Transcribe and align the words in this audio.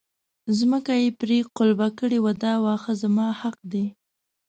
ځمکه 0.57 0.93
یې 1.01 1.09
پرې 1.19 1.37
قلبه 1.57 1.87
کړې 1.99 2.19
وه 2.21 2.33
دا 2.43 2.53
واښه 2.63 2.93
زما 3.01 3.27
حق 3.41 3.57
دی. 3.71 3.85